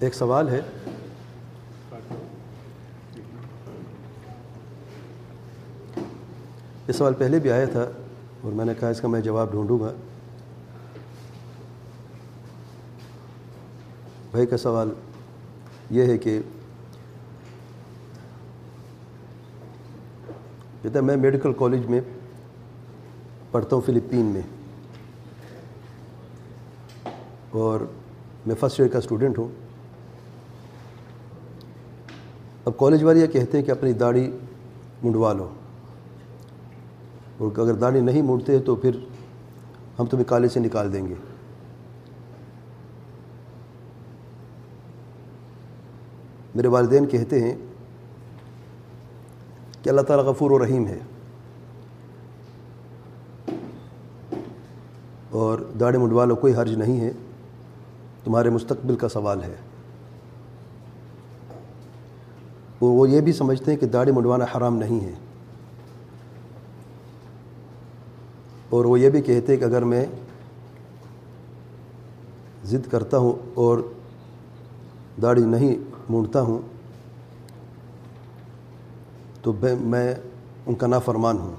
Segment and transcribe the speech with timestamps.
[0.00, 0.60] ایک سوال ہے۔
[6.88, 7.86] یہ سوال پہلے بھی آیا تھا
[8.42, 9.92] اور میں نے کہا اس کا میں جواب ڈھونڈوں گا۔
[14.30, 14.92] بھائی کا سوال
[15.90, 16.40] یہ ہے کہ
[20.82, 22.00] کہتا ہے میں میڈیکل کالج میں
[23.50, 24.42] پڑھتا ہوں فلپین میں
[27.50, 27.80] اور
[28.46, 29.67] میں فرسٹ ایئر کا اسٹوڈنٹ ہوں۔
[32.68, 34.32] اب کالج والے یہ کہتے ہیں کہ اپنی داڑھی
[35.02, 35.48] منڈوا لو۔
[37.38, 38.90] اور اگر داڑھی نہیں مڑتے تو پھر
[39.98, 41.14] ہم تمہیں کالج سے نکال دیں گے۔
[46.54, 47.56] میرے والدین کہتے ہیں
[49.82, 50.98] کہ اللہ تعالیٰ غفور و رحیم ہے۔
[55.30, 57.12] اور داڑھی منڈوا لو، کوئی حرج نہیں ہے۔
[58.24, 59.67] تمہارے مستقبل کا سوال ہے۔
[62.80, 65.12] وہ یہ بھی سمجھتے ہیں کہ داڑھی منڈوانا حرام نہیں ہے۔
[68.68, 70.06] اور وہ یہ بھی کہتے ہیں کہ اگر میں
[72.64, 73.78] ضد کرتا ہوں اور
[75.22, 75.76] داڑھی نہیں
[76.08, 76.58] مونڈتا ہوں
[79.42, 80.14] تو میں
[80.66, 81.54] ان کا نافرمان ہوں۔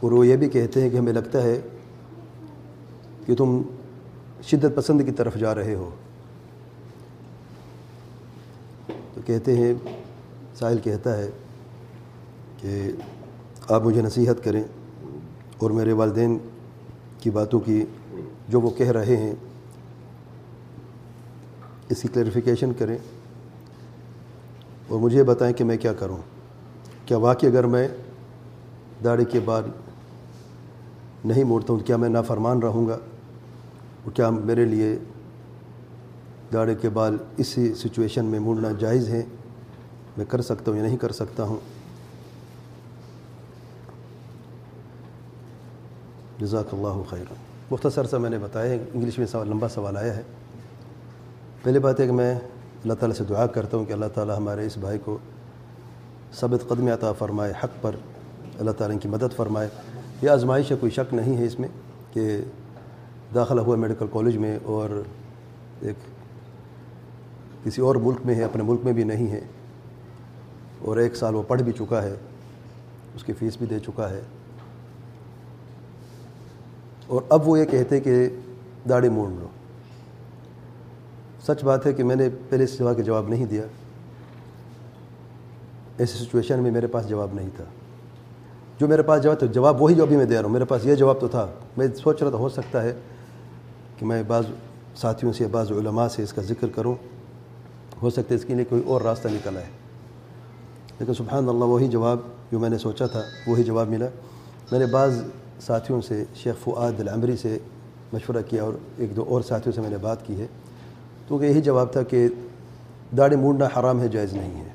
[0.00, 1.60] اور وہ یہ بھی کہتے ہیں کہ ہمیں لگتا ہے
[3.26, 3.62] کہ تم
[4.42, 5.90] شدت پسند کی طرف جا رہے ہو
[9.13, 9.72] تو کہتے ہیں
[10.58, 11.30] ساحل کہتا ہے
[12.60, 12.90] کہ
[13.68, 14.62] آپ مجھے نصیحت کریں
[15.58, 16.38] اور میرے والدین
[17.18, 17.84] کی باتوں کی
[18.48, 19.34] جو وہ کہہ رہے ہیں،
[21.88, 22.96] اس کی کلیریفیکیشن کریں
[24.88, 26.18] اور مجھے بتائیں کہ میں کیا کروں۔
[27.06, 27.88] کیا واقعی اگر میں
[29.04, 29.62] داڑھی کے بعد
[31.24, 32.98] نہیں موڑتا ہوں کیا میں نافرمان رہوں گا؟
[34.04, 34.96] اور کیا میرے لیے
[36.54, 39.22] داڑھی کے بال اسی سچویشن میں موڑنا جائز ہے
[40.16, 41.56] میں کر سکتا ہوں یا نہیں کر سکتا ہوں۔
[46.40, 47.32] جزاک اللہ خیر
[47.70, 50.22] مختصر سا میں نے بتایا انگلش میں سوال، لمبا سوال آیا ہے۔
[51.62, 54.66] پہلی بات ہے کہ میں اللہ تعالیٰ سے دعا کرتا ہوں کہ اللہ تعالیٰ ہمارے
[54.66, 55.18] اس بھائی کو
[56.34, 57.96] ثبت قدم عطا فرمائے، حق پر
[58.58, 59.68] اللہ تعالیٰ کی مدد فرمائے۔
[60.22, 61.68] یہ آزمائش ہے، کوئی شک نہیں ہے اس میں
[62.12, 62.38] کہ
[63.34, 65.02] داخلہ ہوا میڈیکل کالج میں اور
[65.80, 65.96] ایک
[67.64, 69.40] کسی اور ملک میں ہے، اپنے ملک میں بھی نہیں ہے،
[70.78, 72.14] اور ایک سال وہ پڑھ بھی چکا ہے،
[73.14, 74.20] اس کی فیس بھی دے چکا ہے۔
[77.06, 78.28] اور اب وہ یہ کہتے کہ
[78.88, 79.46] داڑھی موڑ لو۔
[81.46, 83.62] سچ بات ہے کہ میں نے پہلے اس سوال کا جواب نہیں دیا۔
[85.98, 87.64] ایسی سچویشن میں میرے پاس جواب نہیں تھا۔
[88.80, 90.86] جو میرے پاس جواب تھا، جواب وہی جو ابھی میں دے رہا ہوں۔ میرے پاس
[90.86, 92.94] یہ جواب تو تھا۔ میں سوچ رہا تھا، ہو سکتا ہے
[93.98, 94.44] کہ میں بعض
[94.96, 96.94] ساتھیوں سے، بعض علماء سے اس کا ذکر کروں۔
[98.02, 99.66] ہو سکتا ہے اس کے لیے کوئی اور راستہ نکلا ہے۔
[101.00, 102.18] لیکن سبحان اللہ، وہی جواب
[102.52, 104.06] جو میں نے سوچا تھا، وہی جواب ملا۔
[104.72, 105.22] میں نے بعض
[105.60, 107.58] ساتھیوں سے، شیخ فعاد العمری سے
[108.12, 110.46] مشورہ کیا اور ایک دو اور ساتھیوں سے میں نے بات کی ہے۔
[111.28, 112.28] تو یہی جواب تھا کہ
[113.18, 114.68] داڑھی موڑنا حرام ہے، جائز نہیں ہے۔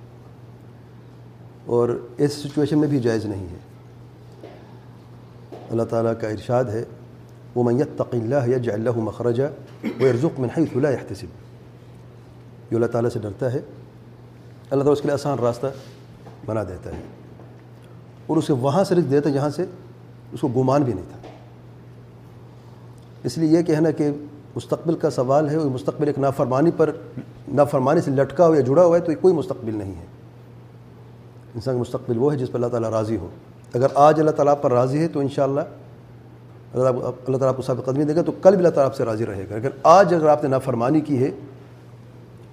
[1.66, 3.70] اور اس سچویشن میں بھی جائز نہیں ہے۔
[5.70, 6.86] اللہ تعالیٰ کا ارشاد ہے
[7.56, 9.44] وہ میت تقلّہ یا جا اللہ مخرجہ
[9.84, 11.49] وہ ارزق میں حیث اللہ احتسب
[12.72, 15.68] جو اللہ تعالیٰ سے ڈرتا ہے، اللہ تعالیٰ اس کے لیے آسان راستہ
[16.46, 17.02] بنا دیتا ہے۔
[18.28, 19.66] اور اسے وہاں سے رزق دیتا ہے جہاں سے
[20.32, 21.18] اس کو گمان بھی نہیں تھا۔
[23.24, 24.12] اس لیے یہ کہنا کہ
[24.56, 26.92] مستقبل کا سوال ہے، اور مستقبل ایک نافرمانی پر،
[27.48, 30.06] نافرمانی سے لٹکا ہوا یا جڑا ہوا ہے، تو کوئی مستقبل نہیں ہے۔
[31.56, 33.28] انسان کا مستقبل وہ ہے جس پر اللہ تعالیٰ راضی ہو۔
[33.74, 35.62] اگر آج اللہ تعالیٰ پر راضی ہے، تو انشاءاللہ
[36.74, 38.96] اللہ اللہ تعالیٰ آپ کو ثابت قدمی دے گا، تو کل بھی اللہ تعالیٰ آپ
[38.96, 41.32] سے راضی رہے گا۔ اگر آج اگر آپ نے نافرمانی کی ہے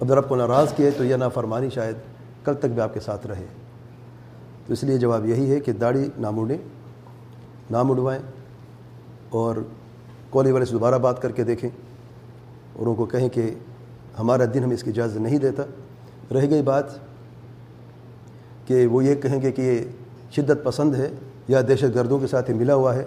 [0.01, 1.95] اگر آپ کو ناراض کیا تو یہ نافرمانی شاید
[2.43, 3.45] کل تک بھی آپ کے ساتھ رہے۔
[4.67, 6.57] تو اس لیے جواب یہی ہے کہ داڑھی نہ مڑیں
[7.71, 8.21] نہ مڑوائیں
[9.29, 9.55] اور
[10.29, 11.69] کولی والے سے دوبارہ بات کر کے دیکھیں
[12.73, 13.53] اور ان کو کہیں کہ
[14.19, 15.63] ہمارا دن ہمیں اس کی اجازت نہیں دیتا۔
[16.33, 16.85] رہ گئی بات
[18.67, 19.83] کہ وہ یہ کہیں گے کہ یہ
[20.31, 21.09] شدت پسند ہے
[21.47, 23.05] یا دہشت گردوں کے ساتھ ہی ملا ہوا ہے۔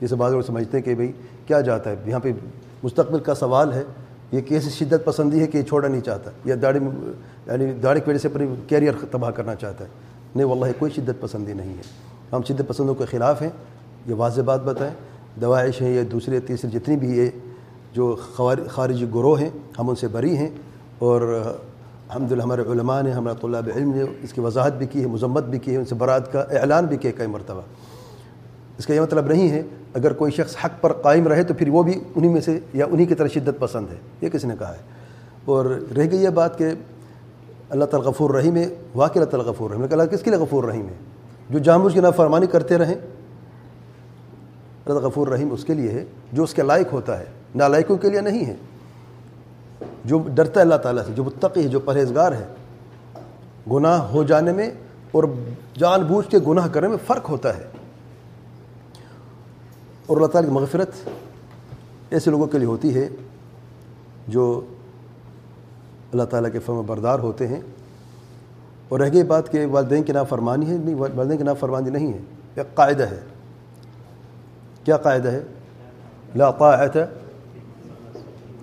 [0.00, 1.12] جسے بعض لوگ سمجھتے ہیں کہ بھئی
[1.46, 2.32] کیا جاتا ہے، یہاں پہ
[2.82, 3.84] مستقبل کا سوال ہے۔
[4.32, 6.80] یہ کیسی شدت پسندی ہے کہ یہ چھوڑا نہیں چاہتا، یا داڑھی
[7.46, 9.90] یعنی داڑھی کی وجہ سے اپنی کیریئر تباہ کرنا چاہتا ہے۔
[10.34, 11.82] نہیں، واللہ کوئی شدت پسندی نہیں ہے۔
[12.32, 13.50] ہم شدت پسندوں کے خلاف ہیں،
[14.06, 14.94] یہ واضح بات بتائیں۔
[15.40, 17.30] دوائش ہیں یا دوسرے، تیسرے جتنی بھی یہ
[17.92, 18.16] جو
[18.68, 20.50] خارجی گروہ ہیں، ہم ان سے بری ہیں۔
[20.98, 21.42] اور
[22.08, 25.06] الحمد للہ ہمارے علماء نے ہمارا طلاب علم نے اس کی وضاحت بھی کی ہے،
[25.06, 27.60] مذمت بھی کی ہے، ان سے برات کا اعلان بھی کیا کئی مرتبہ۔
[28.82, 29.62] اس کا یہ مطلب نہیں ہے
[29.94, 32.86] اگر کوئی شخص حق پر قائم رہے تو پھر وہ بھی انہی میں سے یا
[32.90, 34.78] انہی کی طرح شدت پسند ہے۔ یہ کس نے کہا ہے۔
[35.44, 35.64] اور
[35.96, 36.68] رہ گئی یہ بات کہ
[37.70, 40.64] اللہ تعالیٰ غفور رحیم ہے، واقعی اللہ تعالیٰ غفور رحیم اللہ کس کے لیے غفور
[40.64, 40.94] رحیم ہے؟
[41.50, 42.94] جو جامع کی نافرمانی کرتے رہیں۔
[44.86, 47.24] اللہ غفور رحیم اس کے لیے ہے، جو اس کے لائق ہوتا ہے۔
[47.54, 48.54] نالائقوں کے لیے نہیں ہے۔
[50.04, 52.46] جو ڈرتا ہے اللہ تعالیٰ سے، جو متقی ہے، جو پرہیزگار ہے۔
[53.72, 54.70] گناہ ہو جانے میں
[55.12, 55.24] اور
[55.78, 57.81] جان بوجھ کے گناہ کرنے میں فرق ہوتا ہے۔
[60.12, 60.88] اور اللہ تعالیٰ کی مغفرت
[62.10, 63.08] ایسے لوگوں کے لیے ہوتی ہے
[64.28, 64.60] جو
[66.12, 67.60] اللہ تعالیٰ کے فرم بردار ہوتے ہیں۔
[68.88, 72.18] اور رہ گئی بات کہ والدین کی نافرمانی ہے، نہیں، والدین کی نافرمانی نہیں ہے،
[72.54, 73.20] ایک قاعدہ ہے۔
[74.84, 75.42] کیا قاعدہ ہے؟
[76.36, 76.96] لا طاعت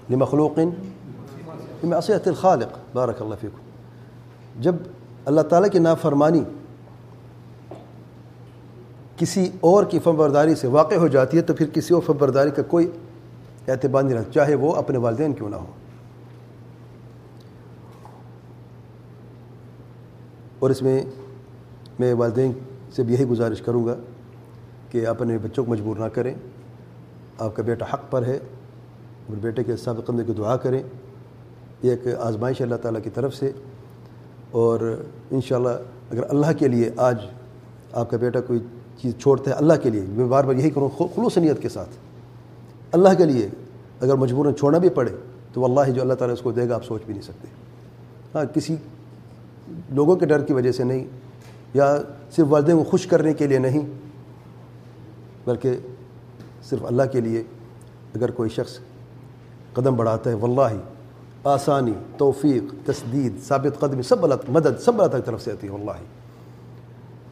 [0.10, 3.69] لمخلوق بمعصیت الخالق۔ بارک اللہ فیکم۔
[4.62, 4.75] جب
[5.25, 6.44] اللہ تعالیٰ کی نافرمانی
[9.19, 12.62] کسی اور کی فبرداری سے واقع ہو جاتی ہے تو پھر کسی اور فبرداری کا
[12.62, 12.92] کوئی
[13.68, 15.66] اعتبار نہیں رہتا چاہے وہ اپنے والدین کیوں نہ ہو۔
[20.60, 21.04] اور اس میں
[22.00, 22.51] میں والدین
[22.95, 23.95] سے بھی یہی گزارش کروں گا
[24.89, 26.33] کہ اپنے بچوں کو مجبور نہ کریں۔
[27.39, 28.39] آپ کا بیٹا حق پر ہے،
[29.27, 30.83] اور بیٹے کے سابق قدم کی دعا کریں۔
[31.83, 33.51] یہ ایک آزمائش اللہ تعالیٰ کی طرف سے۔
[34.51, 35.69] اور انشاءاللہ
[36.12, 37.18] اگر اللہ کے لیے آج
[37.92, 38.60] آپ کا بیٹا کوئی
[39.01, 41.90] چیز چھوڑتا ہے اللہ کے لیے، میں بار بار یہی کروں خلوص نیت کے ساتھ۔
[42.92, 43.48] اللہ کے لیے
[44.01, 45.12] اگر مجبوراً چھوڑنا بھی پڑے
[45.54, 47.48] تو اللہ جو اللہ تعالیٰ اس کو دے گا، آپ سوچ بھی نہیں سکتے۔
[48.36, 48.75] ہاں کسی
[49.90, 51.06] لوگوں کے ڈر کی وجہ سے نہیں،
[51.74, 51.96] یا
[52.36, 53.86] صرف والدین کو خوش کرنے کے لیے نہیں،
[55.45, 55.75] بلکہ
[56.69, 57.44] صرف اللہ کے لیے
[58.16, 58.78] اگر کوئی شخص
[59.74, 60.78] قدم بڑھاتا ہے، واللہ
[61.44, 65.72] آسانی، توفیق، تسدید، ثابت قدمی، سب اللہ مدد، سب اللہ کی طرف سے آتی ہے،
[65.72, 66.02] واللہ۔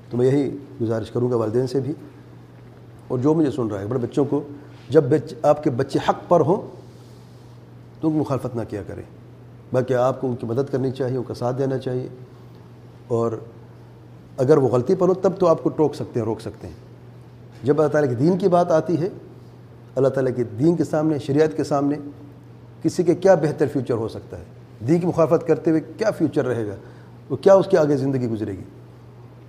[0.09, 1.93] تو میں یہی گزارش کروں گا والدین سے بھی
[3.07, 4.43] اور جو مجھے سن رہا ہے بڑے بچوں کو،
[4.89, 6.75] جب بچ آپ کے بچے حق پر ہوں
[8.01, 9.03] تو ان کی مخالفت نہ کیا کریں۔
[9.73, 12.07] بلکہ آپ کو ان کی مدد کرنی چاہیے، ان کا ساتھ دینا چاہیے۔
[13.07, 13.31] اور
[14.37, 16.75] اگر وہ غلطی پر ہو تب تو آپ کو ٹوک سکتے ہیں، روک سکتے ہیں۔
[17.63, 19.09] جب اللہ تعالیٰ کے دین کی بات آتی ہے،
[19.95, 21.95] اللہ تعالیٰ کے دین کے سامنے، شریعت کے سامنے،
[22.83, 24.43] کسی کے کیا بہتر فیوچر ہو سکتا ہے؟
[24.87, 26.75] دین کی مخالفت کرتے ہوئے کیا فیوچر رہے گا؟
[27.29, 28.63] وہ کیا اس کے آگے زندگی گزرے گی؟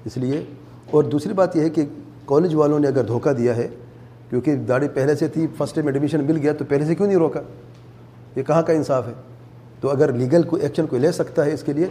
[0.04, 0.44] اس لیے۔
[0.90, 1.86] اور دوسری بات یہ ہے کہ
[2.24, 3.68] کالج والوں نے اگر دھوکہ دیا ہے،
[4.30, 7.18] کیونکہ داڑھی پہلے سے تھی فرسٹ میں ایڈمیشن مل گیا تو پہلے سے کیوں نہیں
[7.18, 7.40] روکا؟
[8.36, 9.12] یہ کہاں کا انصاف ہے؟
[9.80, 11.86] تو اگر لیگل کوئی ایکشن کوئی لے سکتا ہے اس کے لیے،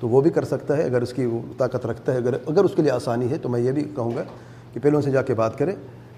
[0.00, 2.64] تو وہ بھی کر سکتا ہے۔ اگر اس کی وہ طاقت رکھتا ہے، اگر اگر
[2.64, 4.22] اس کے لیے آسانی ہے، تو میں یہ بھی کہوں گا
[4.72, 5.76] کہ پہلے ان سے جا کے بات کریں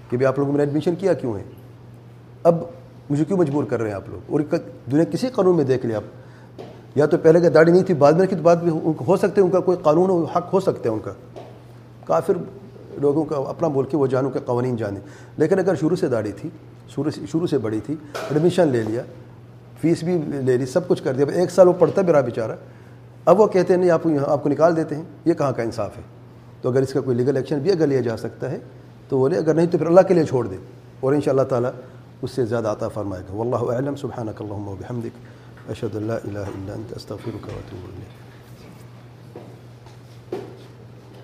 [0.09, 1.43] کہ بھائی آپ لوگوں نے ایڈمیشن کیا کیوں ہے؟
[2.43, 2.55] اب
[3.09, 4.41] مجھے کیوں مجبور کر رہے ہیں آپ لوگ؟ اور
[4.91, 6.03] دنیا کسی قانون میں دیکھ لیں آپ۔
[6.95, 9.41] یا تو پہلے کا داڑھی نہیں تھی، بعد میں کی تو بعد بھی ہو سکتے
[9.41, 11.11] ہیں، ان کا کوئی قانون ہو، حق ہو سکتے ہیں ان کا۔
[12.05, 12.33] کافر
[13.01, 14.99] لوگوں کا اپنا بول کے وہ جانوں کے قوانین جانے۔
[15.37, 16.49] لیکن اگر شروع سے داڑھی تھی،
[16.89, 17.95] شروع سے شروع سے بڑی تھی
[18.29, 19.01] ایڈمیشن لے لیا
[19.81, 22.51] فیس بھی لے لی، سب کچھ کر دیا، ایک سال وہ پڑھتا بھی رہا بیچارہ۔
[23.25, 25.63] اب وہ کہتے ہیں، نہیں، آپ یہاں آپ کو نکال دیتے ہیں۔ یہ کہاں کا
[25.63, 26.01] انصاف ہے؟
[26.61, 28.59] تو اگر اس کا کوئی لیگل ایکشن بھی اگر لیا جا سکتا ہے،
[29.09, 30.55] تو بولے اگر نہیں تو پھر اللہ کے لیے چھوڑ دے۔
[30.99, 31.71] اور ان شاء اللہ تعالیٰ
[32.21, 35.17] اس سے زیادہ عطا فرمائے گا۔ واللہ اعلم۔ سبحانک اللہم و بحمدک۔
[35.69, 38.24] اشہد اللہ الہ الا انت، استغفرک و اتوب الیک۔